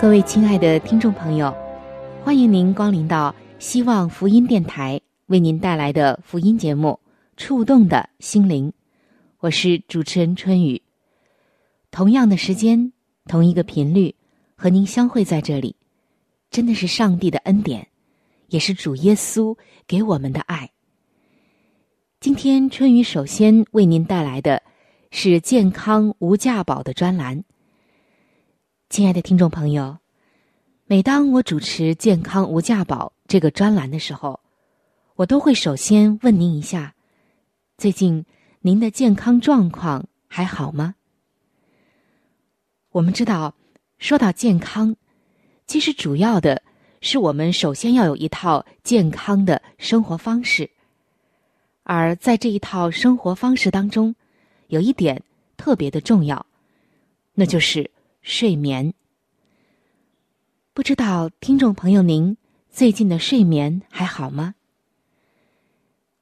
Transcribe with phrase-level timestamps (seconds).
[0.00, 1.54] 各位亲爱的听众朋友，
[2.22, 6.98] 欢迎您光临到希望福音电台为您带来的福音节目。
[7.36, 8.72] 触动的心灵，
[9.38, 10.82] 我是主持人春雨。
[11.90, 12.92] 同样的时间，
[13.26, 14.14] 同一个频率，
[14.56, 15.76] 和您相会在这里，
[16.50, 17.88] 真的是上帝的恩典，
[18.48, 20.70] 也是主耶稣给我们的爱。
[22.20, 24.62] 今天春雨首先为您带来的
[25.10, 27.44] 是健康无价宝的专栏。
[28.94, 29.98] 亲爱的听众朋友，
[30.86, 34.38] 每当我主持健康无价宝这个专栏的时候，
[35.16, 36.94] 我都会首先问您一下。
[37.76, 38.24] 最近
[38.60, 40.94] 您的健康状况还好吗？
[42.92, 43.56] 我们知道，
[43.98, 44.94] 说到健康，
[45.66, 46.62] 其实主要的
[47.00, 50.70] 是我们首先要有一套健康的生活方式，
[51.82, 54.14] 而在这一套生活方式当中，
[54.68, 55.20] 有一点
[55.56, 56.46] 特别的重要，
[57.34, 57.90] 那就是
[58.24, 58.94] 睡眠。
[60.72, 62.38] 不知道听众朋友您
[62.70, 64.54] 最近的睡眠还好吗？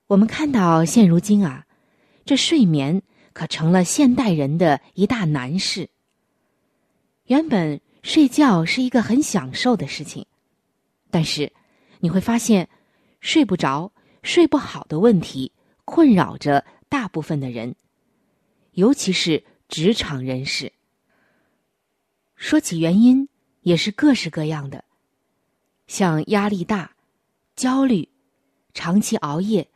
[0.09, 1.65] 我们看到，现如今啊，
[2.25, 3.03] 这睡眠
[3.33, 5.91] 可成了现代人的一大难事。
[7.27, 10.27] 原本睡觉是一个很享受的事情，
[11.09, 11.53] 但是
[12.01, 12.69] 你会发现，
[13.21, 13.93] 睡不着、
[14.25, 15.53] 睡不好的问题
[15.85, 17.77] 困扰着大部分的人，
[18.73, 20.73] 尤其是职场人士。
[22.43, 23.29] 说起原因，
[23.61, 24.83] 也是各式各样的，
[25.87, 26.91] 像压力大、
[27.55, 28.09] 焦虑、
[28.75, 29.69] 长期熬夜。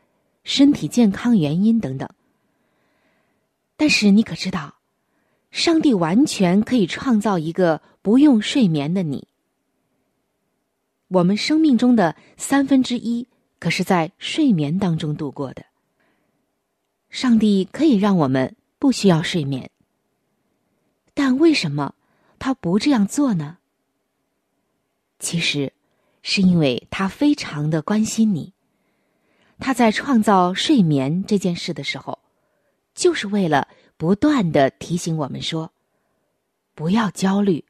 [0.43, 2.09] 身体健康原因等等，
[3.77, 4.77] 但是你可知道，
[5.53, 9.29] 上帝完全可以创造一个不用睡眠的你。
[11.09, 13.27] 我们生命中的三分之一
[13.61, 15.65] 可是在睡眠当中度过的。
[17.11, 19.71] 上帝可以让我们不需要睡眠，
[21.15, 21.95] 但为什么
[22.39, 23.59] 他不这样做呢？
[25.19, 25.73] 其实，
[26.23, 28.53] 是因为他非常的关心你。
[29.59, 32.19] 他在创造睡眠这件事的时候，
[32.95, 35.73] 就是为了不断的提醒我们说
[36.77, 37.65] ：“不要焦虑，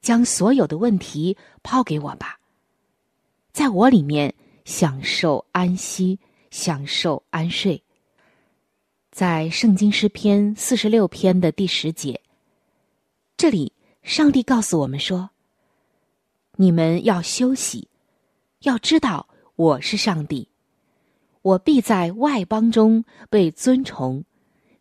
[0.00, 2.38] 将所有的问题抛给我吧，
[3.52, 4.32] 在我里面
[4.64, 7.82] 享受安息，享受安睡。”
[9.10, 12.18] 在圣经诗篇四十六篇的第十节，
[13.42, 13.72] 这里
[14.04, 15.30] 上帝告诉我们说
[16.54, 17.88] ：“你们要休息，
[18.60, 20.48] 要知道我是上帝。”
[21.42, 24.24] 我必在外邦中被尊崇，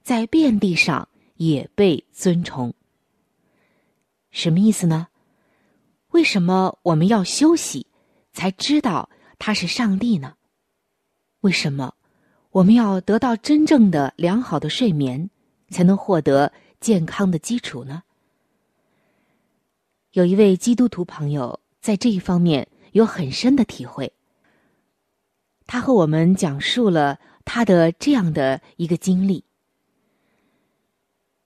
[0.03, 2.71] 在遍地上也被尊崇。
[4.29, 5.07] 什么意思呢？
[6.09, 7.87] 为什么我们要休息，
[8.31, 10.35] 才知道他是上帝呢？
[11.39, 11.95] 为什么
[12.51, 15.31] 我们要得到真正的良好的睡眠，
[15.69, 18.03] 才能获得健康的基础呢？
[20.13, 24.11] 有一位基督徒朋友在这一方面有很深的体会。
[25.65, 29.45] 他和我们讲述了他的这样的一个经历。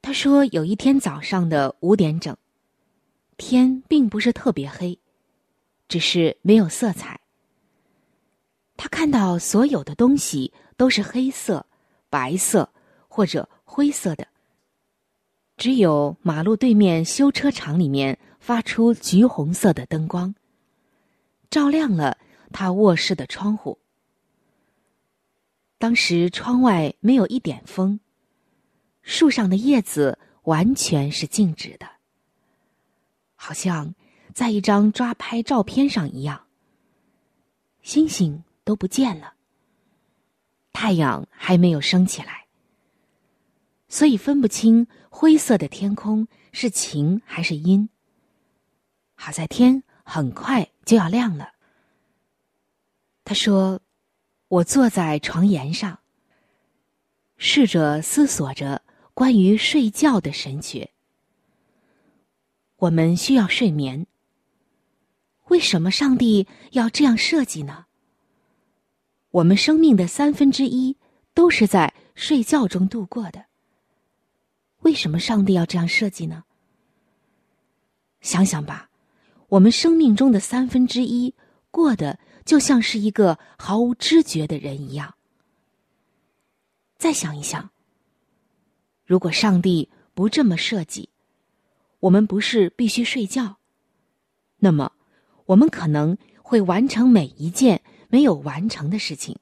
[0.01, 2.35] 他说，有一天早上的五点整，
[3.37, 4.97] 天并不是特别黑，
[5.87, 7.19] 只是没有色彩。
[8.77, 11.65] 他看到所有的东西都是黑色、
[12.09, 12.67] 白色
[13.07, 14.27] 或者灰色的，
[15.57, 20.35] 只有马路对面修车厂里面发出橘红色的灯光，
[21.49, 22.17] 照亮了
[22.51, 23.79] 他卧室的窗户。
[25.77, 27.99] 当时窗外没有一点风，
[29.01, 31.87] 树上的叶子完全是静止的，
[33.35, 33.93] 好像
[34.33, 36.47] 在一张抓拍照片上一样。
[37.81, 39.33] 星星都不见了，
[40.73, 42.44] 太阳还没有升起来，
[43.95, 47.87] 所以分不清灰色的天空是晴还是阴，
[49.13, 51.53] 好在天很快就要亮了。
[53.23, 53.79] 他说
[54.49, 55.99] ：“我坐在床沿上，
[57.37, 58.81] 试着思索着
[59.13, 60.89] 关于睡觉的神学。
[62.75, 64.07] 我们需要睡眠。
[65.45, 67.85] 为什么上帝要这样设计呢？
[69.31, 70.97] 我们生命的三分之一
[71.33, 73.45] 都是在睡觉中度过的。
[74.85, 76.43] 为什么上帝要这样设计呢？
[78.21, 78.89] 想想吧，
[79.49, 81.33] 我们生命中的三分之一
[81.71, 85.15] 过得。”就像是一个毫无知觉的人一样。
[86.95, 87.71] 再想一想，
[89.03, 91.09] 如果上帝不这么设计，
[92.01, 93.57] 我们不是必须睡觉，
[94.57, 94.91] 那么
[95.47, 99.35] 我们可能会完成每一件没有完成的事情。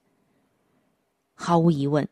[1.34, 2.08] 毫无疑问，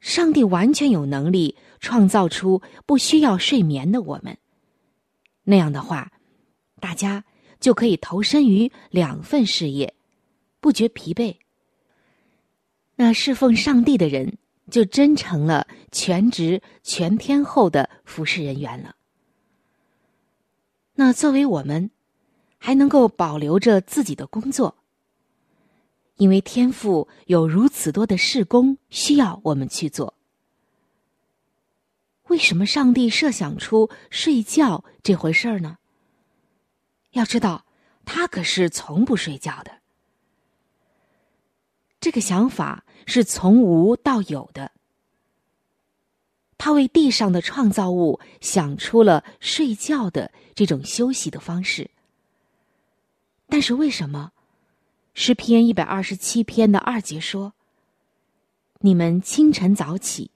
[0.00, 4.36] 上帝完全有能力创造出不需要睡眠的我们。
[5.44, 6.12] 那样的话，
[6.80, 7.24] 大家。
[7.60, 9.92] 就可以投身于两份事业，
[10.60, 11.34] 不觉疲惫。
[12.94, 14.38] 那侍奉上帝的人
[14.70, 18.94] 就真成了全职全天候的服侍人员了。
[20.94, 21.90] 那作为我们，
[22.58, 24.76] 还能够保留着自己的工作，
[26.14, 30.14] 因为天赋有如此多的事工需要我们去做。
[32.28, 35.78] 为什么上帝设想出睡觉这回事儿呢？
[37.12, 37.66] 要知道，
[38.04, 39.80] 他可是从不睡觉的。
[42.00, 44.72] 这个想法是从无到有的。
[46.58, 51.90] 他为地上的创造物想出了睡觉的这种休息的方式。
[53.48, 54.32] 但是为什么
[55.14, 57.54] 诗篇一百二十七篇的二节说
[58.80, 60.30] ：“你们清晨早起，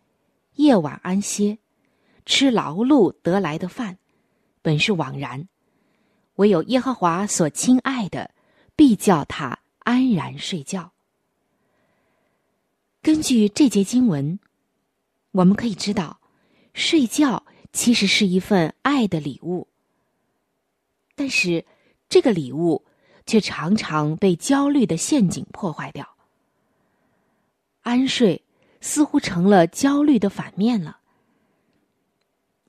[0.55, 1.59] 夜晚安歇，
[2.24, 3.98] 吃劳碌得来的饭，
[4.62, 5.48] 本是枉然。”
[6.36, 8.30] 唯有耶和华所亲爱的，
[8.74, 10.92] 必叫他安然睡觉。
[13.02, 14.38] 根据这节经文，
[15.32, 16.20] 我们可以知道，
[16.72, 19.69] 睡觉其实是一份爱的礼物。
[21.14, 21.66] 但是，
[22.08, 22.82] 这个礼物
[23.26, 26.16] 却常常被焦虑的陷阱破坏掉。
[27.82, 28.42] 安睡
[28.80, 31.01] 似乎成了焦虑的反面了。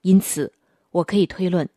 [0.03, 0.53] 因此，
[0.91, 1.67] 我可以推论。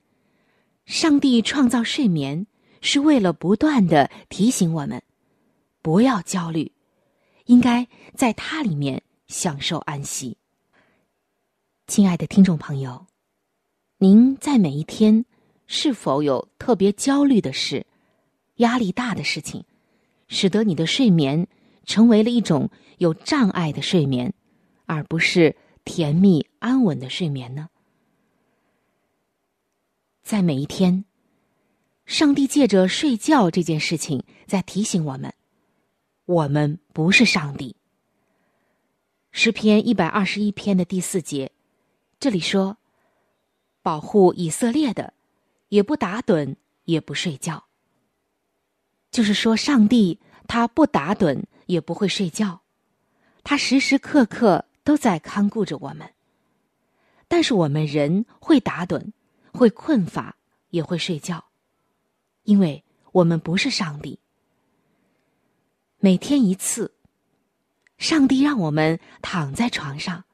[0.84, 2.46] 上帝创造睡眠，
[2.81, 5.02] 是为了不断的提醒我们，
[5.81, 6.70] 不要焦虑，
[7.46, 10.37] 应该在它里面享受安息。
[11.87, 13.06] 亲爱的听众朋友，
[13.99, 15.25] 您在每一天
[15.67, 17.87] 是否有特别焦虑的事、
[18.56, 19.64] 压力大的事情，
[20.28, 21.46] 使得你的睡眠
[21.84, 22.69] 成为了一种
[22.99, 24.34] 有障碍的睡眠，
[24.87, 27.69] 而不是甜蜜安稳的睡眠呢？
[30.26, 31.05] 在每一天，
[32.05, 35.32] 上帝借着睡觉这件事情，在提醒我们：
[36.25, 37.76] 我们不是上帝。
[39.31, 41.52] 诗篇一百二十一篇的第四节，
[42.19, 42.76] 这里说
[43.82, 45.14] ：“保护以色列的，
[45.69, 46.56] 也不打盹，
[46.87, 47.62] 也不睡觉。”
[49.12, 50.19] 就是说，上帝
[50.49, 52.62] 他不打盹，也不会睡觉，
[53.44, 56.12] 他时时刻刻都在看顾着我们。
[57.28, 59.12] 但是我们人会打盹。
[59.57, 60.37] 会困乏，
[60.71, 61.45] 也会睡觉，
[62.43, 64.19] 因为我们不是上帝。
[65.99, 66.95] 每天一次，
[67.97, 70.25] 上帝让我们躺在床上，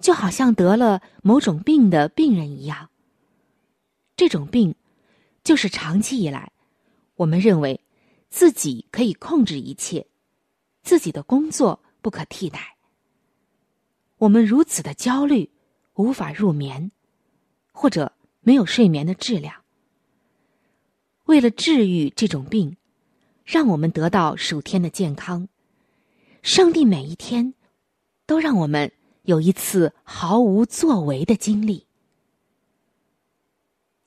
[0.00, 2.88] 就好像得了某种病的病人一样。
[4.16, 4.74] 这种病，
[5.44, 6.50] 就是长期以来，
[7.16, 7.80] 我们认为
[8.30, 10.06] 自己可以控制一切，
[10.82, 12.76] 自己的工作不可替代。
[14.16, 15.50] 我们如此的焦虑，
[15.94, 16.90] 无法入眠，
[17.72, 18.12] 或者。
[18.42, 19.62] 没有睡眠的质量。
[21.24, 22.76] 为了治愈这种病，
[23.44, 25.48] 让我们得到暑天的健康，
[26.42, 27.54] 上帝每一天
[28.26, 31.86] 都让我们有一次毫无作为的经历。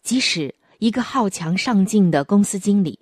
[0.04, 3.00] 即使一个好强上进的公司经理，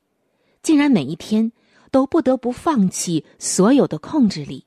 [0.61, 1.51] 竟然每一天
[1.91, 4.65] 都不得不放弃所有的控制力，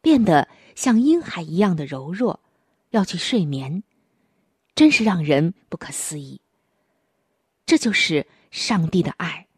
[0.00, 2.38] 变得像婴孩一样的柔弱，
[2.90, 3.82] 要去睡眠。
[4.78, 6.40] 真是让人不可思议。
[7.66, 9.48] 这就是上帝的爱。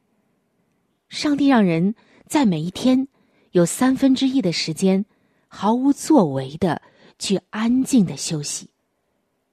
[1.11, 1.95] 上帝让人
[2.27, 3.07] 在每一天
[3.50, 5.05] 有三分之一的时间
[5.47, 6.81] 毫无作为的
[7.19, 8.71] 去安静的休息，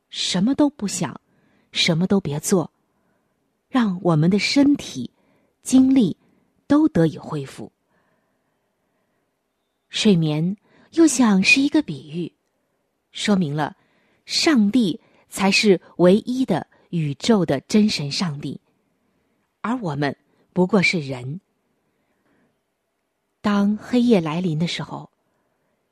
[0.08, 1.20] 什么都不想，
[1.74, 2.72] 什么都别做，
[3.68, 5.12] 让我们的身体、
[5.64, 6.16] 精力
[6.66, 7.74] 都得以恢复。
[9.90, 10.56] 睡眠
[10.92, 12.32] 又像是一个比喻，
[13.12, 13.76] 说明了
[14.26, 15.02] 上帝。
[15.30, 18.60] 才是唯一的宇宙的真神上帝，
[19.62, 20.16] 而我们
[20.54, 21.42] 不过是人。
[23.42, 25.10] 当黑夜来临的时候，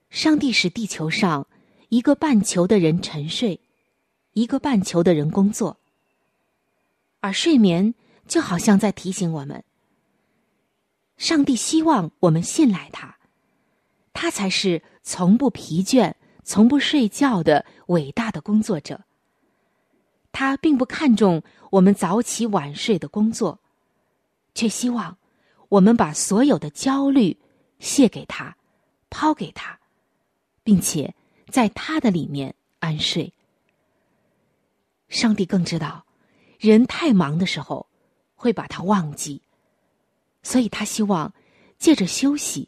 [0.10, 1.48] 上帝使地球上
[1.90, 3.60] 一个半球的人沉睡，
[4.34, 5.78] 一个半球的人工作，
[7.20, 7.94] 而睡眠
[8.28, 9.64] 就好像在提醒我们：
[11.18, 13.18] 上帝希望我们信赖他，
[14.12, 16.14] 他才是从不疲倦、
[16.44, 19.02] 从不睡觉的伟大的工作者。
[20.36, 23.58] 他并不看重我们早起晚睡的工作，
[24.54, 25.18] 却希望
[25.70, 27.40] 我们把所有的焦虑
[27.80, 28.58] 卸给他，
[29.10, 29.80] 抛给他，
[30.62, 31.16] 并且
[31.48, 33.32] 在他的里面安睡。
[35.08, 36.06] 上帝更知道，
[36.60, 37.88] 人太忙的时候
[38.36, 39.42] 会把他忘记，
[40.44, 41.34] 所以他希望
[41.78, 42.68] 借着休息，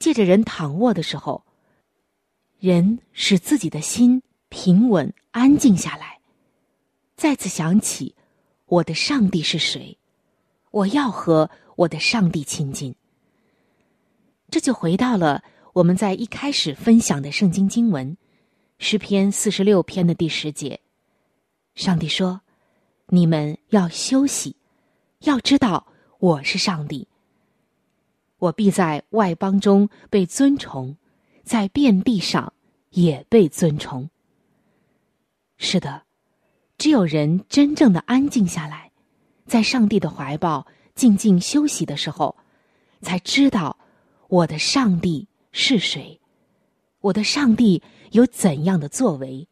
[0.00, 1.46] 借着人躺卧的时候，
[2.58, 6.19] 人使自己的心平稳安静下来。
[7.20, 8.14] 再次想起，
[8.64, 9.98] 我的上帝是谁？
[10.70, 12.94] 我要和我的上帝亲近。
[14.48, 18.16] 这就回到了我们在一开始分享的圣经经文，
[18.78, 20.80] 诗篇四十六篇的第十节。
[21.74, 22.40] 上帝说
[23.08, 24.56] ：“你们要休息，
[25.18, 25.86] 要知道
[26.20, 27.06] 我是上帝。
[28.38, 30.96] 我必在外邦中被尊崇，
[31.42, 32.50] 在遍地上
[32.88, 34.08] 也被尊崇。”
[35.58, 36.04] 是的。
[36.80, 38.90] 只有人真正的安静下来，
[39.44, 42.34] 在上帝的怀抱静静休息的时候，
[43.02, 43.76] 才知道
[44.28, 46.18] 我的上帝是谁，
[47.00, 47.82] 我的上帝
[48.12, 49.46] 有怎样的作为，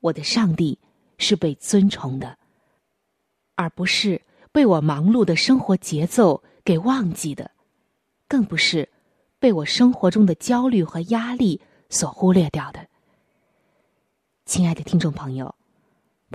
[0.00, 0.78] 我的上帝
[1.18, 2.38] 是被尊崇的，
[3.54, 7.50] 而不是被我忙碌的生活节奏给忘记的，
[8.26, 8.88] 更不是
[9.38, 11.60] 被我生活中的焦虑和压力
[11.90, 12.88] 所忽略掉的。
[14.46, 15.55] 亲爱的听众朋友。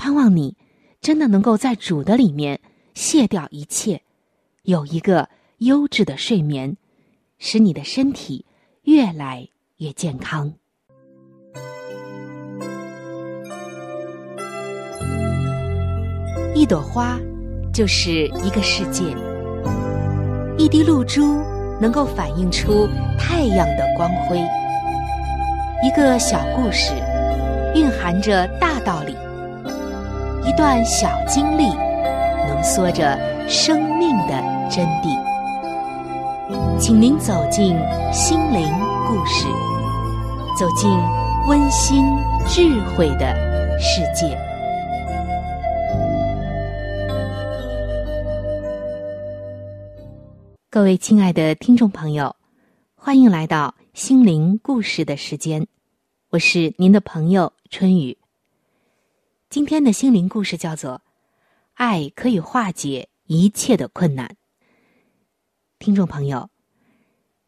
[0.03, 0.58] 盼望你
[1.00, 2.60] 真的能够在主的里面
[2.96, 4.01] 卸掉一切，
[4.63, 5.29] 有一个
[5.60, 6.75] 优质的睡眠，
[7.38, 8.43] 使你的身体
[8.86, 10.51] 越来越健康。
[16.55, 17.20] 一朵花
[17.72, 19.03] 就是一个世界，
[20.58, 21.43] 一滴露珠
[21.79, 22.88] 能够反映出
[23.20, 24.39] 太阳的光辉，
[25.84, 26.91] 一个小故事
[27.75, 29.00] 蕴含着大道。
[30.62, 31.63] 段小经历，
[32.48, 33.18] 浓缩着
[33.50, 34.39] 生命的
[34.70, 35.20] 真谛。
[36.80, 37.75] 请您走进
[38.13, 38.72] 心灵
[39.08, 39.48] 故事，
[40.60, 40.88] 走进
[41.48, 42.06] 温馨
[42.48, 43.36] 智慧的
[43.80, 44.38] 世界。
[50.70, 52.36] 各位亲爱的听众朋友，
[52.94, 55.65] 欢迎来到心灵故事的时间，
[56.30, 58.21] 我是您的朋友春雨。
[59.51, 60.93] 今天的心灵故事叫做
[61.74, 64.38] 《爱可以化解一切的困难》。
[65.77, 66.50] 听众朋友，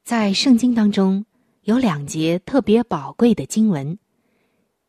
[0.03, 1.25] 在圣经当中
[1.61, 3.97] 有两节特别宝贵的经文，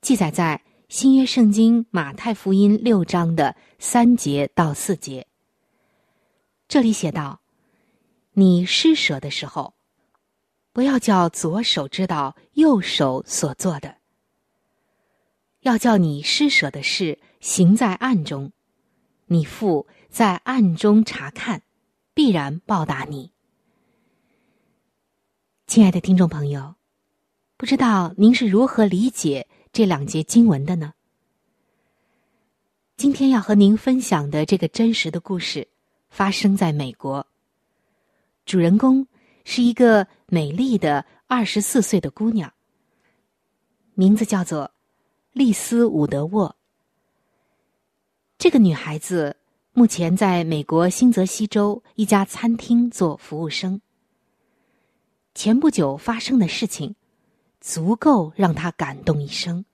[0.00, 5.28] 记载在新约圣经马太福音六章的三节到四节。
[6.66, 7.40] 这里写道
[8.34, 9.74] ：“你施舍的时候，
[10.72, 13.98] 不要叫左手知道右手所做的。”
[15.64, 18.52] 要叫你施舍的事行在暗中，
[19.24, 21.62] 你父在暗中查看，
[22.12, 23.32] 必然报答你。
[25.66, 26.74] 亲爱的听众朋友，
[27.56, 30.92] 不知道您是如何理解这两节经文的呢？
[32.98, 35.66] 今天要和您分享的这个真实的故事，
[36.10, 37.26] 发生在美国。
[38.44, 39.06] 主人公
[39.46, 42.52] 是一个美丽的二十四岁的姑娘，
[43.94, 44.73] 名字叫做。
[45.34, 46.54] 丽丝·伍德沃，
[48.38, 49.36] 这个女孩子
[49.72, 53.80] 目前在美国新泽西州一家餐厅做服务生。
[55.34, 56.94] 前不久发生的事情，
[57.60, 59.64] 足够让她感动一生。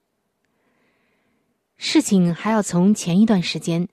[1.77, 3.87] 事情还要从前一段时间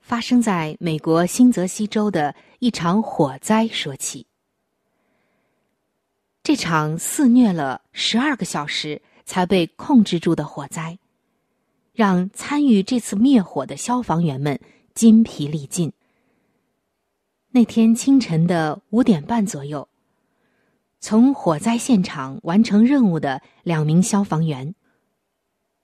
[0.00, 4.26] 发生在美国新泽西州的一场火灾说起。
[6.42, 9.00] 这场肆虐了十二个小时。
[9.24, 10.98] 才被控制住的火灾，
[11.92, 14.60] 让参与这次灭火的消防员们
[14.94, 15.92] 筋疲力尽。
[17.50, 19.88] 那天清晨的五点半左右，
[21.00, 24.74] 从火灾现场完成任务的两名消防员，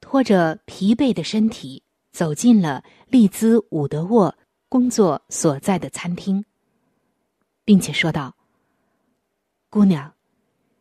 [0.01, 4.37] 拖着疲惫的身体走进了利兹·伍德沃
[4.69, 6.45] 工作所在的餐厅，
[7.65, 8.35] 并且说道
[9.71, 10.13] ：“姑娘。”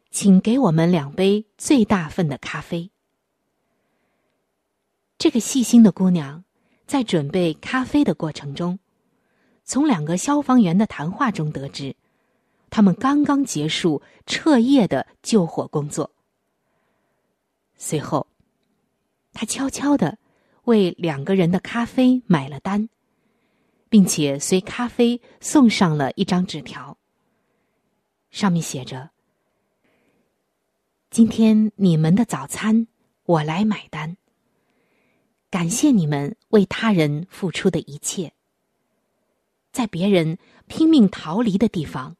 [0.09, 2.91] 请给我们两杯最大份的咖啡。
[5.17, 6.43] 这个细心的姑娘，
[6.87, 8.79] 在准备咖啡的过程中，
[9.63, 11.95] 从两个消防员的谈话中得知，
[12.69, 16.11] 他们刚刚结束彻夜的救火工作。
[17.75, 18.27] 随后，
[19.33, 20.17] 他悄悄的
[20.63, 22.89] 为两个人的咖啡买了单，
[23.89, 26.97] 并且随咖啡送上了一张纸条，
[28.31, 29.11] 上面写着
[31.19, 32.87] ：“今天你们的早餐
[33.25, 34.15] 我来买单。”
[35.51, 38.31] 感谢你们为他人付出的一切，
[39.73, 42.15] 在别人拼命逃离的地方，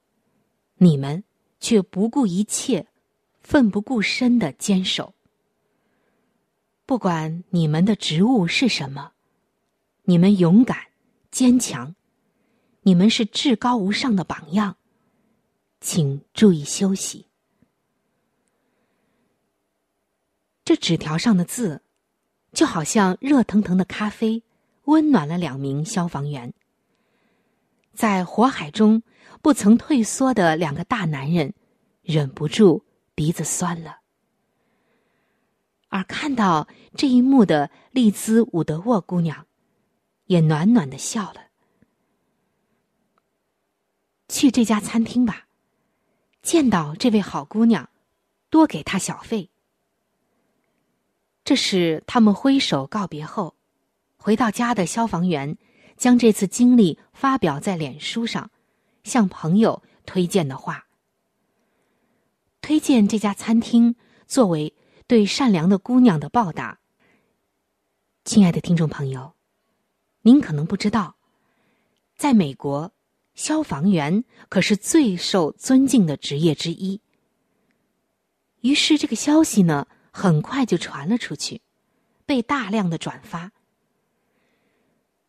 [0.79, 1.23] 你们
[1.61, 2.87] 却不顾一切、
[3.39, 5.13] 奋不顾身的坚守。
[6.85, 9.13] 不管你们的职务是什么，
[10.03, 10.77] 你们勇敢、
[11.31, 11.95] 坚强，
[12.81, 14.75] 你们是至高无上的榜样。
[15.79, 17.28] 请注意休息。
[20.69, 21.81] 这纸条上的字。
[22.53, 24.43] 就好像热腾腾的咖啡，
[24.83, 26.53] 温暖了两名消防员。
[27.95, 29.01] 在火海中
[29.41, 31.55] 不曾退缩的两个大男人，
[32.03, 32.85] 忍不住
[33.15, 34.01] 鼻子酸了。
[35.87, 39.47] 而看到这一幕的丽兹伍德沃姑娘，
[40.25, 41.47] 也暖暖的笑了。
[44.27, 45.47] 去这家餐厅吧，
[46.43, 47.89] 见到这位好姑娘，
[48.51, 49.49] 多给她小费。
[51.49, 53.55] 这是他们挥手告别后，
[54.17, 55.57] 回到家的消防员
[55.97, 58.51] 将这次经历发表在脸书上，
[59.03, 60.85] 向朋友推荐的话。
[62.61, 63.95] 推荐这家餐厅
[64.27, 64.75] 作为
[65.07, 66.79] 对善良的姑娘的报答。
[68.23, 69.33] 亲爱的听众朋友，
[70.21, 71.15] 您可能不知道，
[72.15, 72.93] 在美国，
[73.33, 77.01] 消防员可是最受尊敬的职业之一。
[78.61, 79.87] 于是这个消息呢？
[80.19, 81.61] 很快就传了出去，
[82.25, 83.53] 被大量的转发。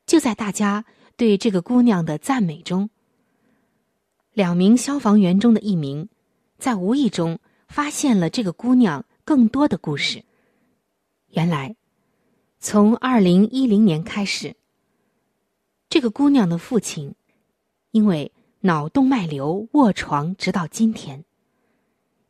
[0.04, 0.84] 就在大家
[1.16, 2.90] 对这个姑娘的赞美中，
[4.32, 6.08] 两名消防员中的一名，
[6.58, 7.38] 在无意中
[7.68, 10.24] 发现了这个姑娘更多的故事。
[11.28, 11.76] 原来，
[12.58, 14.56] 从二零一零年开始，
[15.88, 17.14] 这个姑娘的父亲
[17.92, 21.24] 因为脑动脉瘤卧床，直到今天，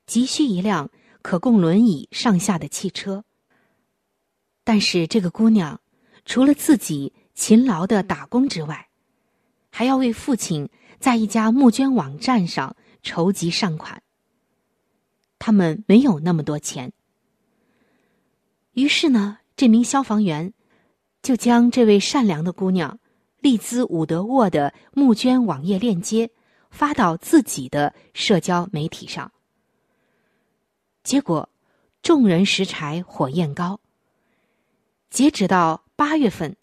[0.04, 0.90] 急需一辆。
[1.22, 3.24] 可供轮椅上下的汽车。
[4.64, 5.80] 但是这个姑娘，
[6.24, 8.88] 除了自己勤劳的打工之外，
[9.70, 14.02] 还要为父亲在一家募捐网站上筹集善款。
[15.38, 16.92] 他们没有那么多钱，
[18.72, 20.52] 于是呢，这名消防员
[21.22, 23.00] 就将这位善良的姑娘
[23.40, 26.30] 利兹伍德沃的募捐网页链接
[26.70, 29.32] 发到自己的社交媒体上。
[31.10, 31.48] 结果，
[32.02, 33.80] 众人拾柴火焰高。
[35.10, 36.56] 截止到八月份，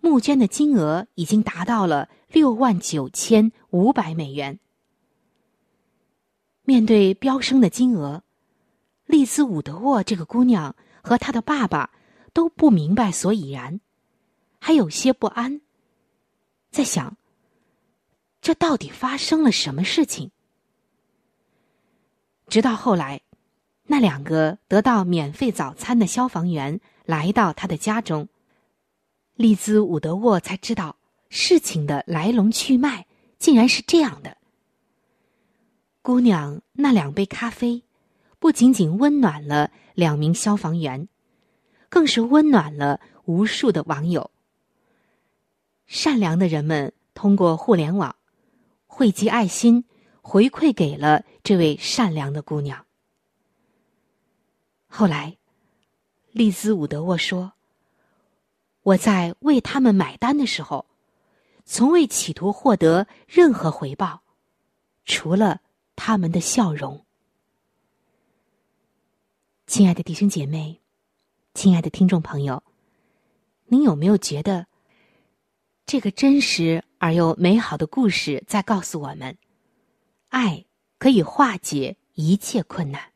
[0.00, 4.58] 募捐的金额已经达到了六万九千五百美元。
[6.64, 8.24] 面对飙升的金额，
[9.06, 11.92] 丽兹伍德沃这个姑娘和她的爸爸
[12.32, 13.78] 都不明白所以然，
[14.58, 15.60] 还有些不安，
[16.72, 17.16] 在想：
[18.40, 20.32] 这到底发生了什么事情？
[22.48, 23.21] 直到后来。
[23.92, 28.26] 那两个得到免费早餐的消防员来到他的家中，
[29.34, 30.96] 利兹伍德沃才知道
[31.28, 33.04] 事情的来龙去脉，
[33.38, 34.38] 竟然是这样的。
[36.00, 37.82] 姑娘那两杯咖啡，
[38.38, 41.06] 不仅仅温暖了两名消防员，
[41.90, 44.30] 更是温暖了无数的网友。
[45.84, 48.16] 善良的人们通过互联网
[48.86, 49.84] 汇集爱心，
[50.22, 52.86] 回馈给了这位善良的姑娘。
[54.94, 55.38] 后来，
[56.32, 57.54] 利兹伍德沃说
[58.84, 60.84] ：“我在为他们买单的时候，
[61.64, 64.22] 从未企图获得任何回报，
[65.06, 65.62] 除了
[65.96, 67.06] 他们的笑容。”
[69.66, 70.82] 亲爱的弟兄姐妹，
[71.54, 72.62] 亲爱的听众朋友，
[73.64, 74.66] 您有没有觉得，
[75.86, 79.38] 这个真实而又美好的故事在告诉我们，
[80.28, 80.66] 爱
[80.98, 83.11] 可以化解一切困难？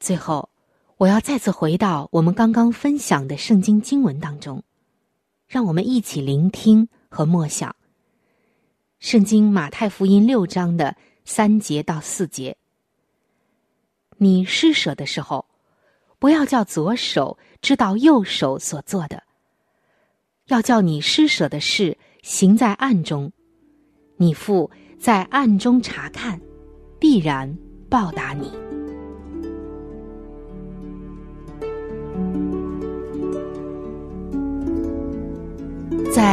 [0.00, 0.48] 最后，
[0.96, 4.62] 我要再次回到我们刚刚分享的圣经经文当中，
[5.46, 7.74] 让我们一起聆听和默想。
[9.00, 12.56] 圣经马太福音六章的三节到四节：
[14.18, 15.46] 你施舍的时候，
[16.18, 19.22] 不要叫左手知道右手所做的，
[20.46, 23.32] 要叫你施舍的事行在暗中，
[24.16, 26.40] 你父在暗中查看，
[27.00, 27.56] 必然
[27.88, 28.67] 报答你。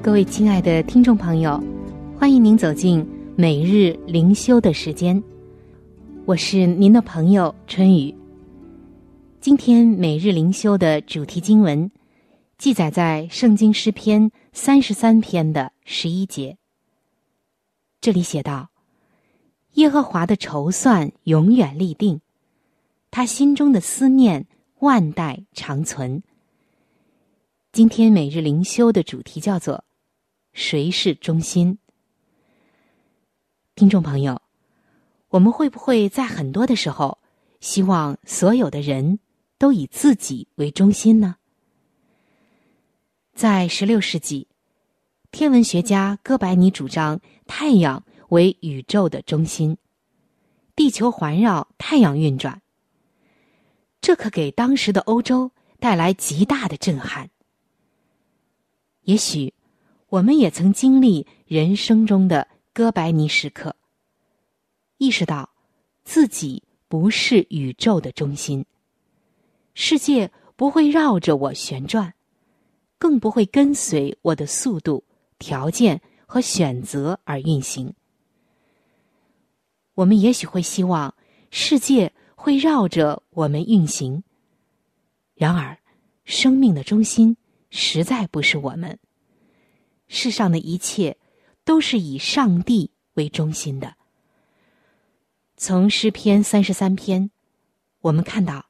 [0.00, 1.60] 各位亲爱的听众朋友，
[2.16, 3.04] 欢迎您走进
[3.36, 5.20] 每日灵修的时间。
[6.24, 8.14] 我是您的朋友春雨。
[9.40, 11.90] 今天每日灵修的主题经文
[12.58, 16.56] 记载在圣经诗篇三十三篇的十一节。
[18.00, 18.70] 这里写道
[19.74, 22.20] ：“耶和华的筹算永远立定，
[23.10, 24.46] 他心中的思念
[24.78, 26.22] 万代长存。”
[27.72, 29.84] 今天每日灵修的主题叫做。
[30.58, 31.78] 谁是中心？
[33.76, 34.42] 听众朋友，
[35.28, 37.18] 我们会不会在很多的时候，
[37.60, 39.20] 希望所有的人
[39.56, 41.36] 都以自己为中心呢？
[43.34, 44.48] 在十六世纪，
[45.30, 49.76] 天文学家哥白尼主张太阳为宇宙的中心，
[50.74, 52.60] 地球环绕太阳运转。
[54.00, 57.30] 这可给当时的欧洲带来极大的震撼。
[59.02, 59.54] 也许。
[60.10, 63.76] 我们也曾经历人生中的哥白尼时刻，
[64.96, 65.50] 意识到
[66.02, 68.64] 自己不是宇宙的中心，
[69.74, 72.14] 世界不会绕着我旋转，
[72.98, 75.04] 更不会跟随我的速度、
[75.38, 77.92] 条件和选择而运行。
[79.92, 81.14] 我们也许会希望
[81.50, 84.22] 世界会绕着我们运行，
[85.34, 85.78] 然而，
[86.24, 87.36] 生命的中心
[87.68, 88.98] 实在不是我们。
[90.08, 91.16] 世上的一切
[91.64, 93.94] 都是以上帝为中心的。
[95.56, 97.30] 从诗篇三十三篇，
[98.00, 98.66] 我们看到，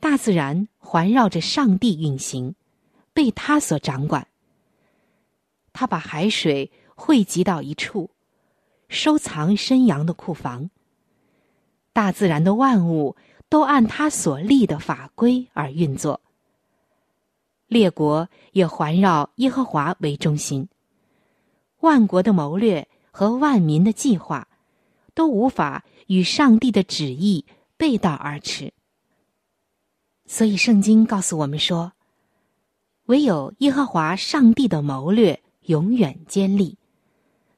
[0.00, 2.54] 大自然环绕着上帝运行，
[3.12, 4.26] 被他所掌管。
[5.72, 8.10] 他把海水汇集到一处，
[8.88, 10.70] 收藏深洋的库房。
[11.92, 13.16] 大自然的万物
[13.48, 16.21] 都按他所立的法规而运作。
[17.72, 20.68] 列国也环绕耶和华为中心，
[21.80, 24.46] 万国的谋略和万民的计划，
[25.14, 27.46] 都无法与上帝的旨意
[27.78, 28.72] 背道而驰。
[30.26, 31.92] 所以，圣经告诉我们说
[33.06, 36.76] ：“唯有耶和华上帝的谋略永远坚立，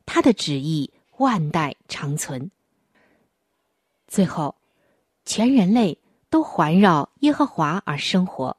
[0.06, 2.50] 他的旨意万代长存。”
[4.06, 4.54] 最后，
[5.24, 5.98] 全人类
[6.30, 8.56] 都环绕耶和华而生活。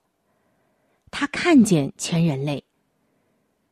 [1.18, 2.62] 他看见全人类，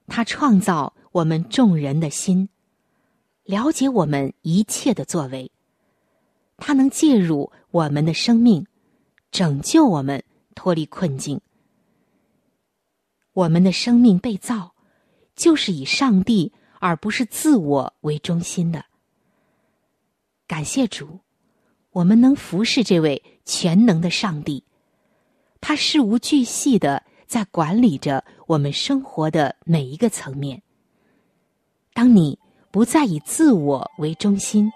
[0.08, 2.48] 他创造我们众人的心，
[3.44, 5.52] 了解我们一切的作为。
[6.56, 8.66] 他能介入我们的生命，
[9.30, 10.24] 拯救我们
[10.56, 11.42] 脱离困境。
[13.34, 14.74] 我们的生命被造，
[15.36, 18.86] 就是以上帝而不是自我为中心的。
[20.48, 21.20] 感谢主，
[21.92, 24.64] 我们能服侍这位全能的上帝，
[25.60, 27.04] 他事无巨细的。
[27.28, 30.62] 在管理着我们生活的每一个层面。
[31.94, 32.38] 当你
[32.72, 34.72] 不再以自我为中心，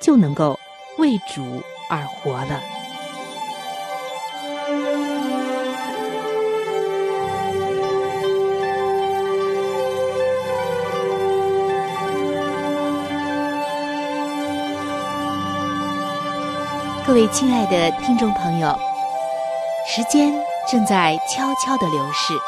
[0.00, 0.58] 就能够
[0.98, 2.60] 为主而活了。
[17.06, 18.78] 各位亲爱的听众朋友，
[19.86, 20.32] 时间。
[20.70, 22.38] 正在悄悄的流逝，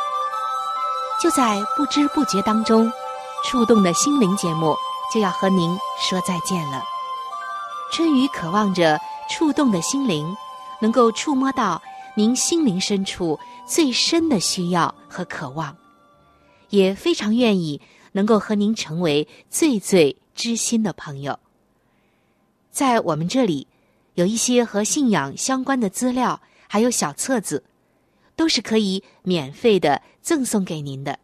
[1.23, 2.93] 就在不知不觉当中，
[3.47, 4.77] 触动的心灵节目
[5.11, 6.83] 就要和您说再见了。
[7.91, 10.37] 春雨渴望着触动的心灵，
[10.83, 11.81] 能够触摸到
[12.15, 15.75] 您心灵深处最深的需要和渴望，
[16.69, 17.81] 也非常愿意
[18.13, 21.39] 能够和您成为最最知心的朋友。
[22.71, 23.67] 在我们这里，
[24.13, 27.65] 有一些和信仰相关的资料，还有小册子。
[28.41, 31.19] 都是可以免费的赠送给您的。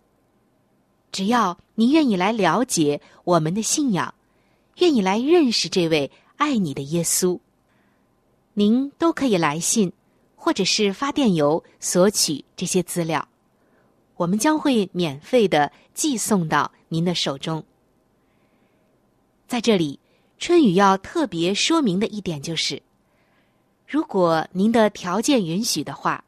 [1.10, 4.14] 只要您愿意来了解我们的信仰，
[4.80, 7.40] 愿意来认识这位爱你的耶稣，
[8.52, 9.90] 您都可以来信
[10.34, 13.26] 或者是发电邮索取这些资料，
[14.16, 17.64] 我们将会免费的寄送到您的手中。
[19.48, 19.98] 在这里，
[20.36, 22.82] 春雨要特别说明的一点就是，
[23.86, 26.22] 如果您的条件允许的话，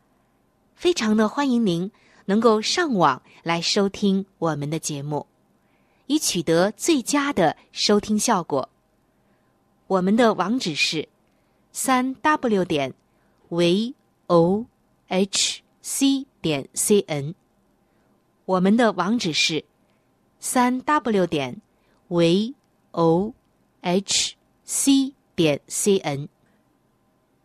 [0.78, 1.90] 非常的欢迎您。
[2.26, 5.26] 能够上网来收听我们的节目，
[6.06, 8.68] 以取得最佳的收听效果。
[9.86, 11.08] 我们的网址是
[11.72, 12.92] 三 w 点
[13.48, 13.94] v
[14.26, 14.66] o
[15.06, 17.34] h c 点 c n。
[18.44, 19.64] 我们的网址是
[20.38, 21.62] 三 w 点
[22.08, 22.54] v
[22.90, 23.32] o
[23.80, 26.28] h c 点 c n。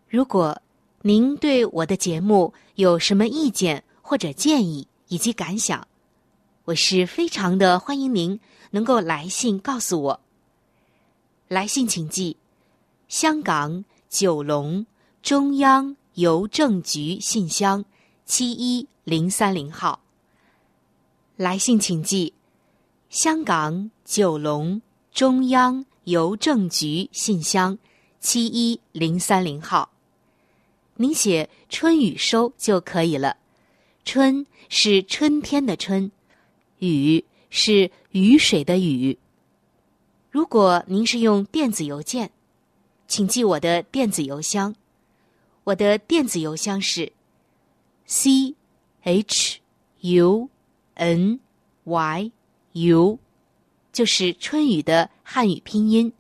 [0.09, 0.61] 如果
[1.05, 5.85] 您对我的节目有什么意见，或者建议以及感想，
[6.63, 8.39] 我是非常的欢迎您
[8.71, 10.21] 能够来信告诉我。
[11.49, 12.37] 来信请寄：
[13.09, 14.85] 香港九龙
[15.21, 17.83] 中央邮政局信箱
[18.25, 19.99] 七一零三零号。
[21.35, 22.33] 来信请寄：
[23.09, 27.77] 香港九龙中央邮政局信箱
[28.21, 29.89] 七一零三零号。
[30.95, 33.38] 您写“春雨收”就可以了。
[34.06, 36.12] 春是春天的春，
[36.79, 39.17] 雨是雨水的雨。
[40.29, 42.32] 如果您是用电子邮件，
[43.08, 44.75] 请记我的电子邮箱。
[45.65, 47.13] 我的电子邮箱是
[48.06, 48.56] c
[49.01, 49.60] h
[50.01, 50.49] u
[50.95, 51.39] n
[51.86, 52.32] y
[52.73, 53.19] u，
[53.93, 56.12] 就是春雨的汉语拼音。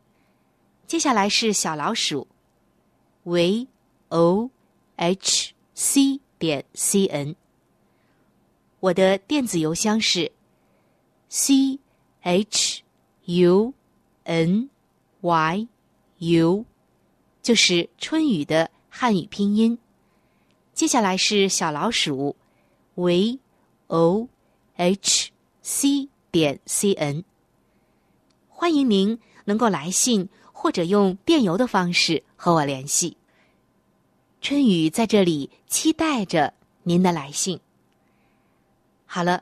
[0.87, 2.27] 接下来是小老鼠
[3.23, 3.67] v
[4.09, 4.49] o
[4.95, 7.35] h c 点 c n。
[8.79, 10.31] 我的电子邮箱是
[11.29, 11.79] c
[12.21, 12.83] h
[13.25, 13.73] u
[14.23, 14.69] n
[15.21, 15.67] y
[16.17, 16.65] u，
[17.41, 19.77] 就是春雨的汉语拼音。
[20.73, 22.35] 接下来是小老鼠
[22.95, 23.39] v
[23.87, 24.27] o
[24.75, 27.23] h c 点 c n。
[28.49, 33.17] 欢迎您能够来信或者用电邮的方式和我联系。
[34.43, 36.53] 春雨在这里期待着
[36.83, 37.57] 您的来信。
[39.05, 39.41] 好了，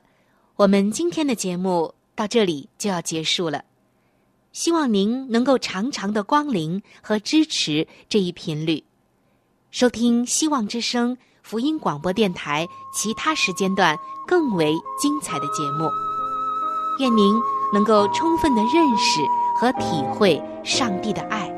[0.55, 3.65] 我们今天的节目到这里就要结束了。
[4.51, 8.83] 希望您能够常常的光临和支持这一频率，
[9.71, 15.89] 收听希望之声福音广播电台其他时间段更为精彩的节目。
[16.99, 17.33] 愿您
[17.73, 19.19] 能够充分的认识
[19.57, 21.49] 和体会上帝的爱，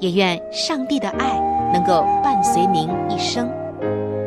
[0.00, 1.40] 也愿上帝的爱
[1.72, 3.48] 能够伴随您一生。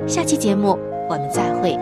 [0.08, 0.78] 下期节目
[1.10, 1.78] 我们再会。